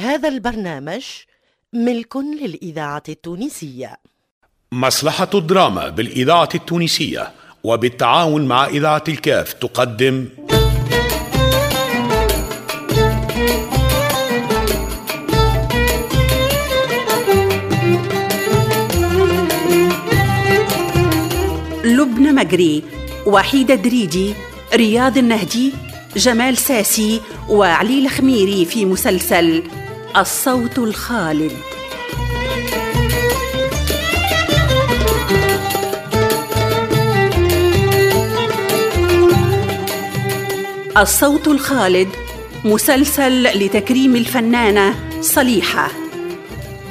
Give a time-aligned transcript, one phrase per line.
[0.00, 1.04] هذا البرنامج
[1.72, 3.96] ملك للإذاعة التونسية.
[4.72, 7.32] مصلحة الدراما بالإذاعة التونسية
[7.64, 10.28] وبالتعاون مع إذاعة الكاف تقدم.
[21.84, 22.82] لبنى مجري
[23.26, 24.34] وحيدة دريدي
[24.74, 25.72] رياض النهدي
[26.16, 29.79] جمال ساسي وعلي الخميري في مسلسل
[30.16, 31.52] الصوت الخالد.
[40.96, 42.08] الصوت الخالد
[42.64, 45.88] مسلسل لتكريم الفنانة صليحة.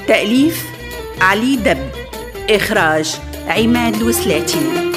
[0.08, 0.64] تأليف
[1.22, 1.90] علي دب.
[2.50, 3.16] إخراج
[3.48, 4.90] عماد الوسلاتي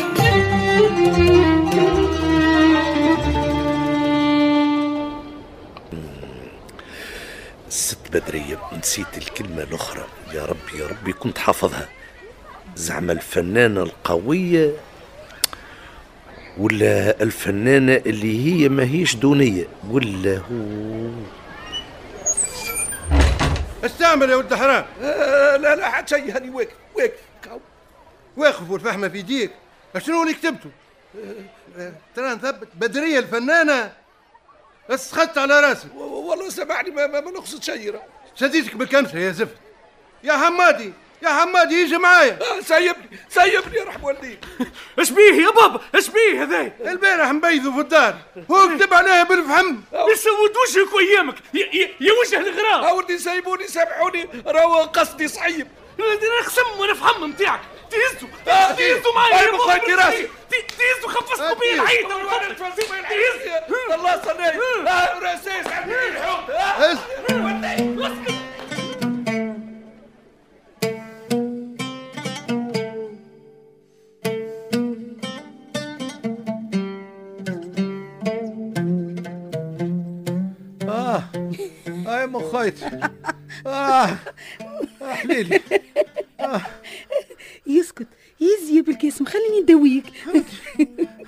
[8.13, 10.05] بدرية نسيت الكلمة الأخرى.
[10.35, 11.89] يا ربي يا ربي كنت حافظها.
[12.77, 14.71] زعما الفنانة القوية
[16.59, 21.11] ولا الفنانة اللي هي ماهيش دونية ولا هو؟
[23.85, 27.13] استعمل يا ولد حرام آه لا لا حد شيء هاني واقف واقف.
[28.37, 29.51] واقف والفحمه في يديك
[29.99, 30.71] شنو اللي كتبته؟
[31.79, 33.93] آه، ترى نثبت بدرية الفنانة.
[34.91, 35.89] اسخدت على راسي.
[35.97, 37.93] والله سامحني ما, ما, ما نقصد شيء.
[37.93, 38.03] راه.
[38.35, 39.57] شديتك بالكمسه يا زفت.
[40.25, 42.39] يا حمادي يا حمادي يجي معايا.
[42.41, 44.39] آه سيبني سيبني يا رحم والديك
[44.99, 48.17] اش بيه يا بابا؟ اش بيه هذا؟ البارح مبيذوا في الدار
[48.51, 49.77] هو كتب عليها بالفحم
[50.13, 52.85] يسود وجهك وايامك يا, وجه الغراب.
[52.85, 55.69] ها ولدي سيبوني سامحوني راهو قصدي صعيب.
[55.99, 60.23] أنا خصم وأنا فهم نتاعك تهزوا آه، تهزوا معايا أي يا بابا مخيتي راسي.
[60.23, 61.79] ت- تهزوا خفصتوا آه، بي تهز.
[61.81, 62.05] العيد
[63.95, 64.43] الله صلي
[65.73, 66.99] عندي الحوت هز.
[80.89, 81.23] آه.
[81.87, 82.91] اي مخيتي
[83.67, 84.17] آه
[85.11, 85.61] حليلي
[87.67, 88.07] يسكت
[88.41, 90.05] يزي بالكاسم خليني نداويك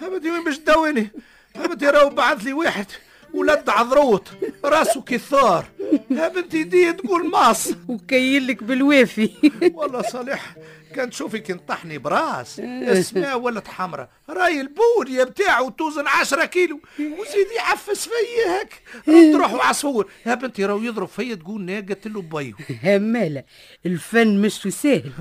[0.02, 1.10] هبدي وين باش تداويني
[1.56, 2.86] هبدي راهو بعث لي واحد
[3.34, 4.28] ولد عذروط
[4.64, 5.64] راسه كثار.
[6.10, 7.70] يا بنتي دي تقول ماص.
[7.88, 9.30] وكيلك بالوافي.
[9.74, 10.54] والله صالح
[10.94, 12.60] كان تشوفك انطحني براس.
[13.00, 14.08] اسمها ولد حمرا.
[14.30, 16.80] راي البودية بتاعه توزن عشرة كيلو.
[16.98, 18.82] وزيد يعفس فيا هيك.
[19.08, 23.44] رد روحه عصفور يا بنتي راهو يضرب فيا تقول ناقة له بيو همالة.
[23.86, 25.12] الفن مش سهل.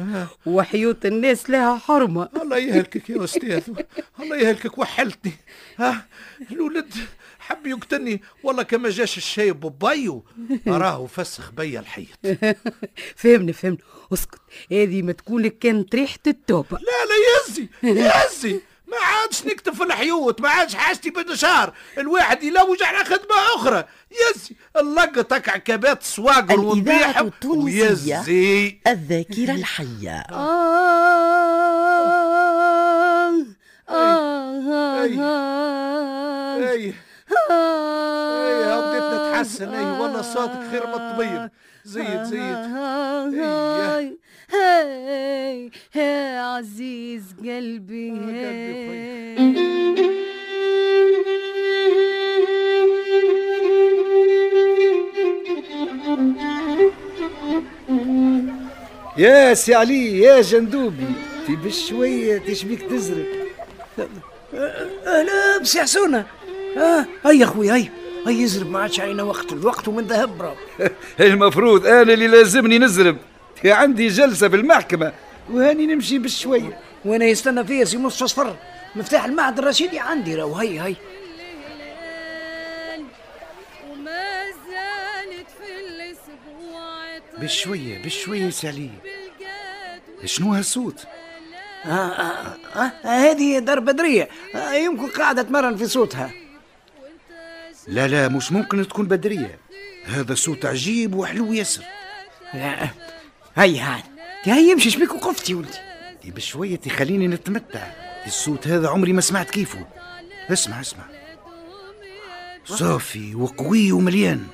[0.46, 2.30] وحيوط الناس لها حرمة.
[2.42, 3.62] الله يهلكك يا أستاذ.
[4.20, 5.32] الله يهلكك وحلتني.
[5.80, 6.06] ها؟
[7.64, 8.22] حب يقتلني.
[8.44, 10.26] والله كما جاش الشاي ببيو
[10.68, 12.08] راهو فسخ بيا الحيط.
[13.16, 13.78] فهمنا فهمنا
[14.14, 14.40] اسكت.
[14.72, 18.60] هذه ما تكون لك كانت ريحة التوبة لا لا يزي يزي.
[18.88, 23.86] ما عادش نكتب في الحيوط ما عادش حاجتي بالنشار الواحد يلوج على خدمة أخرى.
[24.12, 28.78] يزي اللقطك عكبات السواقر والبيحة ويزي.
[28.88, 30.20] الذاكرة الحية.
[30.20, 31.03] أي
[39.44, 41.50] نتحسن أي والله صوتك خير من الطبيب
[41.86, 42.42] زيد زيد.
[42.42, 44.18] هاي
[44.54, 49.54] هاي هاي عزيز قلبي هاي.
[59.18, 61.08] يا سي علي يا جندوبي
[61.48, 63.28] في بشوية تشبيك تزرق.
[65.06, 66.26] لا بس يا حسونة
[67.26, 70.56] هيا أخوي هيا هيا يزرب ما عادش علينا وقت الوقت ومن ذهب راهو
[71.20, 73.18] المفروض أنا اللي لازمني نزرب.
[73.62, 75.14] في عندي جلسة في المحكمة
[75.52, 78.56] وهاني نمشي بشوية وأنا يستنى فيا سي مصطفى صفر.
[78.96, 80.60] مفتاح المعهد الرشيدي عندي راهو.
[80.60, 80.96] في
[85.88, 88.90] الأسبوع بشوية بشوية علي
[90.26, 91.06] شنو هالصوت؟
[91.86, 94.30] آه آه آه آه هذه دار بدرية.
[94.56, 96.43] آه يمكن قاعدة تمرن في صوتها.
[97.88, 99.60] لا لا مش ممكن تكون بدرية.
[100.06, 101.84] هذا صوت عجيب وحلو ياسر.
[102.54, 102.88] لا
[103.56, 104.04] هيا هان
[104.44, 105.78] هيا يمشي شبيك وقفت يا ولدي؟
[106.26, 107.92] بشوية تخليني نتمتع.
[108.26, 109.88] الصوت هذا عمري ما سمعت كيفه.
[110.50, 111.04] اسمع اسمع.
[112.66, 114.48] صافي وقوي ومليان.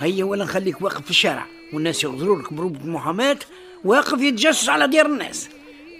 [0.00, 1.46] هيا ولا نخليك واقف في الشارع.
[1.72, 3.38] والناس يغدروا لك بروبة محاماة
[3.84, 5.48] واقف يتجسس على ديار الناس.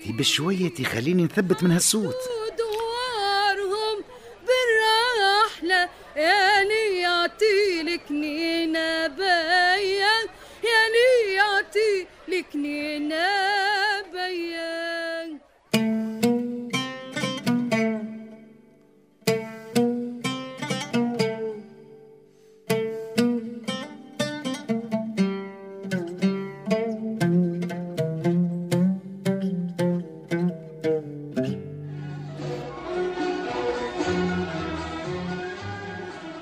[0.07, 2.17] دي بشوية تخليني نثبت من هالصوت
[2.59, 4.05] دوارهم
[4.47, 5.89] بالرحلة.
[6.69, 10.17] نياتي لكنينة بيا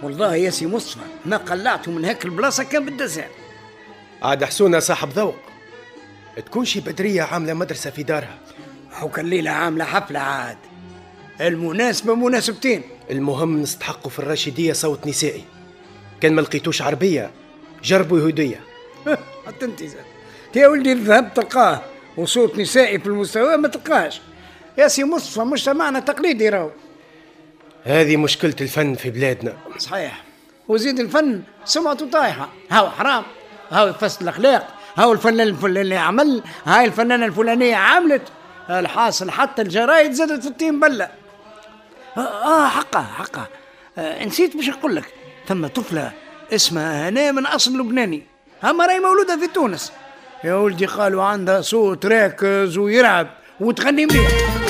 [0.03, 3.29] والله يا سي مصطفى ما قلعته من هيك البلاصة كان بالدزان
[4.23, 5.37] عاد حسونة صاحب ذوق.
[6.47, 8.39] تكون شي بدرية عاملة مدرسة في دارها.
[9.01, 10.57] أو كان ليلة عاملة حفلة عاد.
[11.41, 12.83] المناسبة مناسبتين.
[13.11, 15.45] المهم نستحقوا في الراشدية صوت نسائي.
[16.21, 17.31] كان ما لقيتوش عربية
[17.85, 18.61] جربوا يهودية.
[19.47, 19.83] حتى انت
[20.57, 21.83] يا ولدي الذهب تلقاه
[22.17, 24.21] وصوت نسائي في المستوى ما تلقاش.
[24.79, 26.71] يا سي مصطفى مجتمعنا تقليدي راهو.
[27.87, 29.57] هذه مشكلة الفن في بلادنا.
[29.79, 30.23] صحيح.
[30.69, 32.49] وزيد الفن سمعته طايحة.
[32.71, 33.25] هاو حرام.
[33.71, 34.69] هاو يفسد الأخلاق.
[34.97, 36.43] هاو الفنان الفلاني عمل.
[36.65, 38.23] هاي الفنانة الفلانية عملت.
[38.71, 41.09] الحاصل حتى الجرايد زادت في الطين بلة.
[42.17, 43.47] آه, آه حقا حقا
[43.99, 45.05] آه نسيت باش نقول لك.
[45.49, 46.13] ثم طفلة
[46.53, 48.23] اسمها هناء من أصل لبناني.
[48.65, 49.93] أما راهي مولودة في تونس.
[50.45, 53.29] يا ولدي قالوا عندها صوت راكز ويرعب
[53.61, 54.66] وتغني مليح.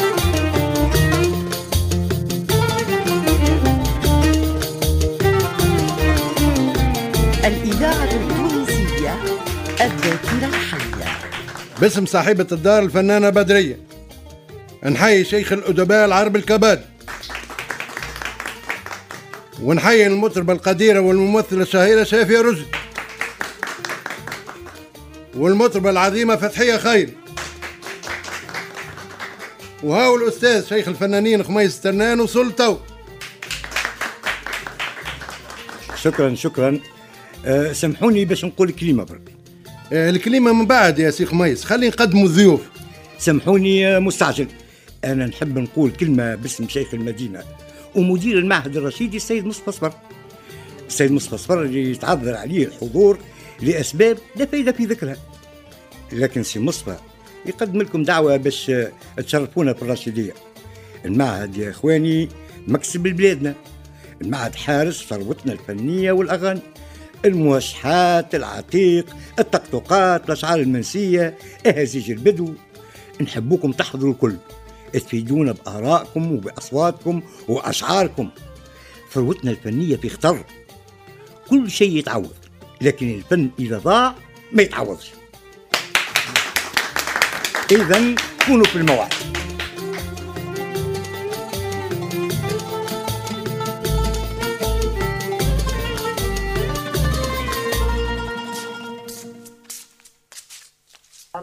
[10.36, 11.18] الذاكرة الحية
[11.80, 13.78] باسم صاحبة الدار الفنانة بدرية.
[14.84, 16.84] نحيي شيخ الأدباء العرب الكباد.
[19.62, 22.66] ونحيي المطربة القديرة والممثلة الشهيرة شافية رشدي
[25.34, 27.10] والمطربة العظيمة فتحية خير.
[29.82, 32.76] وهاو الأستاذ شيخ الفنانين خميس ترنان وسلطو
[36.02, 36.80] شكرا شكرا.
[37.46, 39.35] أه سامحوني باش نقول كلمة برك.
[39.92, 42.60] الكلمة من بعد يا سي خميس خلي نقدموا الضيوف.
[43.18, 44.46] سامحوني مستعجل.
[45.04, 47.42] أنا نحب نقول كلمة باسم شيخ المدينة
[47.94, 49.92] ومدير المعهد الرشيدي السيد مصطفى صفر
[50.86, 53.18] السيد مصطفى صفر اللي يتعذر عليه الحضور
[53.62, 55.16] لأسباب لا فائده في ذكرها.
[56.12, 56.96] لكن سي مصطفى
[57.46, 58.72] يقدم لكم دعوة باش
[59.16, 60.34] تشرفونا في الرشيدية.
[61.04, 62.28] المعهد يا إخواني
[62.68, 63.54] مكسب لبلادنا.
[64.22, 66.60] المعهد حارس ثروتنا الفنية والأغاني.
[67.26, 71.38] الموشحات العتيق الطقطقات الأشعار المنسية.
[71.66, 72.54] اهازيج البدو؟
[73.20, 74.36] نحبوكم تحضروا الكل.
[74.92, 78.30] تفيدونا بآرائكم وبأصواتكم وأشعاركم.
[79.12, 80.44] ثروتنا الفنية في خطر
[81.48, 82.34] كل شيء يتعوض
[82.80, 84.14] لكن الفن إذا ضاع
[84.52, 85.10] ما يتعوضش.
[87.72, 88.14] اذا
[88.46, 89.12] كونوا في الموعد.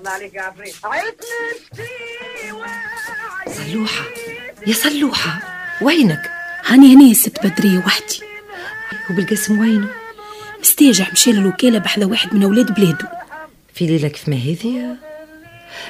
[0.03, 0.75] الله عليك يا عفريت.
[3.47, 4.05] صلوحة.
[4.67, 5.39] يا صلوحة
[5.81, 6.31] وينك؟
[6.65, 8.19] هاني هني ست بدرية وحدي.
[9.09, 9.87] وبالقسم وينه؟
[10.59, 13.11] مستاجع مشى للوكالة بحذا واحد من أولاد بلاده
[13.73, 14.97] في ليلة كيف ما هذه؟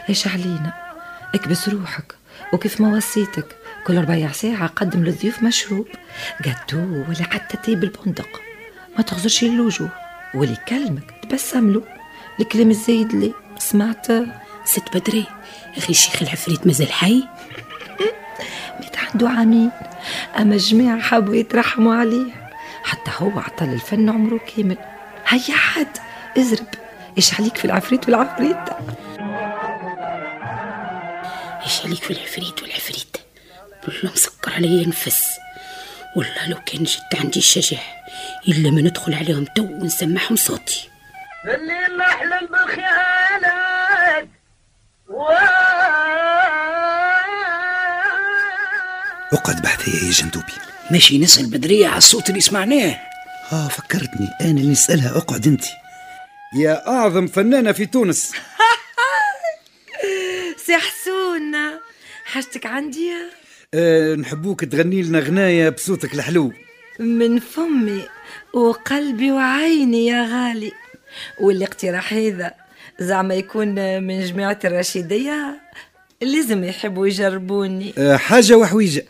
[0.10, 0.74] إيش علينا؟
[1.36, 2.16] اكبس روحك
[2.54, 3.56] وكيف ما وصيتك.
[3.88, 5.88] كل ربع ساعة قدم للضيوف مشروب.
[6.46, 8.42] جاتو ولا حتى تي بالبندق.
[8.98, 9.90] ما تخزرش الوجوه
[10.34, 12.03] واللي يكلمك تبسم له.
[12.40, 14.08] الكلام الزايد اللي سمعت.
[14.66, 15.26] ست بدري
[15.78, 17.24] أخي الشيخ العفريت مازال حي؟
[18.80, 19.72] مات عنده عامين
[20.40, 22.52] أما الجماعة حبوا يترحموا عليه.
[22.84, 24.78] حتى هو عطل الفن عمره كامل.
[25.28, 25.98] هيا حد
[26.38, 26.68] ازرب
[27.18, 28.70] إيش عليك في العفريت والعفريت؟
[31.64, 33.18] إيش عليك في العفريت والعفريت؟
[33.88, 35.26] بالله مسكر علي نفس
[36.16, 37.84] والله لو كان جد عندي الشجاعة
[38.48, 40.93] إلا ما ندخل عليهم تو ونسمعهم صوتي.
[41.46, 44.28] الليل احلم بالخيالات
[49.34, 50.54] اقعد بحثي يا جندوبي.
[50.92, 53.00] ماشي نسأل بدرية على الصوت اللي سمعناه.
[53.52, 54.30] آه فكرتني.
[54.42, 55.18] أنا اللي نسألها.
[55.18, 55.64] اقعد أنت.
[56.56, 58.32] يا أعظم فنانة في تونس.
[60.66, 61.56] سي حسون.
[62.26, 63.12] حاجتك عندي؟
[63.74, 66.54] أه نحبوك تغني لنا غناية بصوتك الحلو.
[67.00, 68.08] من فمي
[68.54, 70.72] وقلبي وعيني يا غالي.
[71.42, 72.54] والاقتراح هذا.
[73.00, 75.62] زعما يكون من جماعة الرشيدية
[76.22, 77.94] لازم يحبوا يجربوني.
[77.98, 79.06] أه حاجة وحويجة.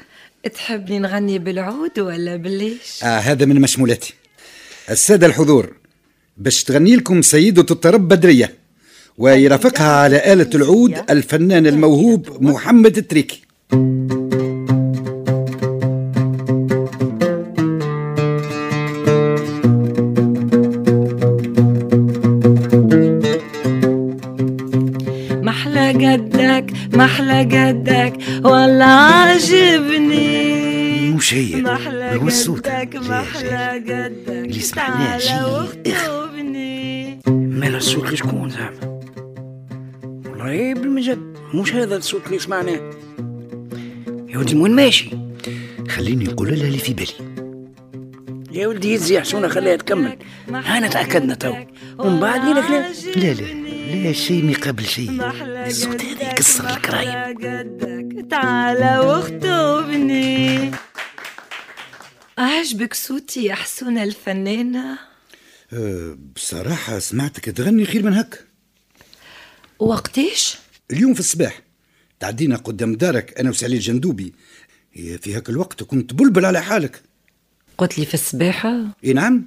[0.54, 4.14] تحبني نغني بالعود ولا بالليش؟ آه هذا من مشمولاتي.
[4.90, 5.74] السادة الحضور
[6.38, 8.56] باش تغني لكم سيدة الطرب بدرية
[9.18, 13.42] ويرافقها على آلة العود الفنان الموهوب محمد التريكي.
[27.44, 30.44] قدك والله عاجبني.
[31.12, 36.10] مش هي محلى هو الصوت قدك محلى قدك اللي سمعناه شيء إخ
[37.28, 39.00] مال الصوت لشكون زعما
[40.26, 41.20] والله بالمجد.
[41.54, 42.92] مش هذا الصوت اللي سمعناه
[44.30, 45.10] يا ولدي وين ماشي؟
[45.90, 47.34] خليني نقول لها اللي في بالي.
[48.52, 50.18] يا ولدي يزي حسونة خليها تكمل.
[50.50, 51.54] هانا تأكدنا تو.
[52.00, 52.84] ومن بعد لينا كلام
[53.16, 53.63] لا لا
[53.94, 55.10] لا شيء ما يقابل شيء
[55.68, 58.28] الصوت هذا يكسر الكرايم.
[58.28, 60.72] تعال واخطبني
[62.38, 65.00] عجبك صوتي يا حسونة الفنانة؟
[65.74, 68.46] أه بصراحة سمعتك تغني خير من هك
[69.80, 70.58] وقتيش؟
[70.92, 71.62] اليوم في الصباح.
[72.20, 74.34] تعدينا قدام دارك أنا وسعلي الجندوبي.
[74.94, 77.02] في هاك الوقت كنت بلبل على حالك.
[77.78, 79.46] قلت لي في السباحة؟ إي نعم.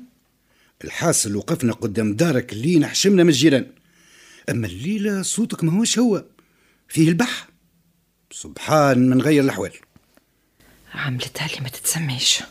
[0.84, 3.66] الحاصل وقفنا قدام دارك اللي حشمنا من الجيران.
[4.48, 6.24] أما الليلة صوتك ما هوش هو
[6.88, 7.48] فيه البح
[8.30, 9.72] سبحان من غير الأحوال.
[10.94, 12.42] عملتها لي ما تتسميش.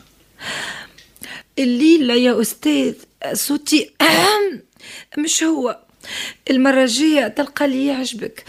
[1.58, 2.94] الليلة يا أستاذ
[3.32, 3.90] صوتي
[5.24, 5.80] مش هو.
[6.50, 8.44] المرة الجاية تلقى لي يعجبك.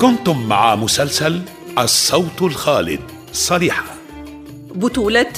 [0.00, 1.42] كنتم مع مسلسل
[1.78, 3.00] الصوت الخالد
[3.32, 3.99] صريحة
[4.74, 5.32] بطولة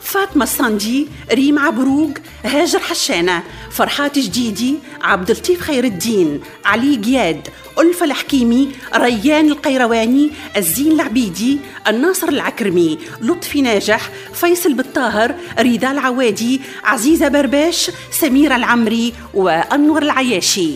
[0.00, 2.10] فاطمة الصندي ريم عبروق
[2.44, 10.92] هاجر حشانة فرحات جديدي عبد اللطيف خير الدين علي جياد ألفة الحكيمي ريان القيرواني الزين
[10.92, 20.72] العبيدي الناصر العكرمي لطفي ناجح فيصل بالطاهر رضا العوادي عزيزة برباش سميرة العمري وأنور العياشي.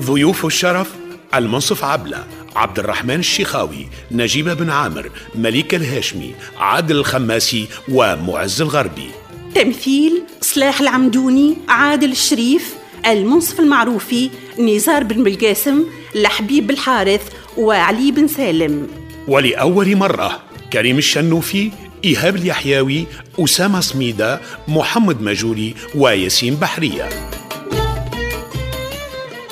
[0.00, 0.90] ضيوف الشرف
[1.34, 2.24] المنصف عبلة
[2.56, 9.08] عبد الرحمن الشيخاوي نجيبة بن عامر مليك الهاشمي عادل الخماسي ومعز الغربي.
[9.54, 12.74] تمثيل صلاح العمدوني عادل الشريف
[13.06, 15.84] المنصف المعروفي نزار بن بالقاسم
[16.14, 17.22] لحبيب الحارث
[17.56, 18.88] وعلي بن سالم.
[19.28, 20.42] ولأول مرة
[20.72, 21.70] كريم الشنوفي
[22.04, 23.06] إيهاب اليحياوي
[23.38, 27.08] أسامة صميدة محمد مجولي وياسين بحرية.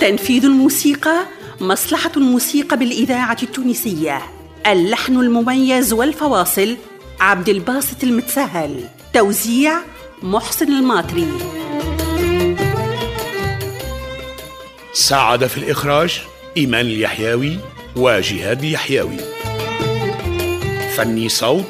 [0.01, 1.27] تنفيذ الموسيقى
[1.63, 4.23] مصلحة الموسيقى بالإذاعة التونسية.
[4.67, 6.77] اللحن المميز والفواصل
[7.21, 9.79] عبد الباسط المتسهل توزيع
[10.23, 11.29] محسن الماطري.
[14.93, 16.21] ساعد في الإخراج
[16.57, 17.59] إيمان اليحياوي
[17.97, 19.17] وجهاد اليحياوي.
[20.97, 21.65] فني صوت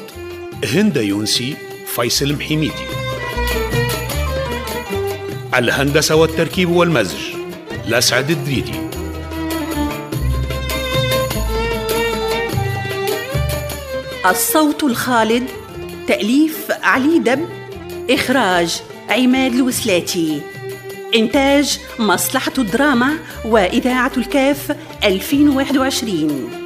[0.73, 1.55] هند يونسي
[1.95, 2.73] فيصل محميدي
[5.55, 7.21] الهندسة والتركيب والمزج
[7.87, 8.92] لسعد الدريدي.
[14.25, 15.49] الصوت الخالد
[16.07, 17.45] تأليف علي دب
[18.09, 20.41] إخراج عماد الوسلاتي.
[21.15, 26.62] إنتاج مصلحة الدراما وإذاعة الكاف 2021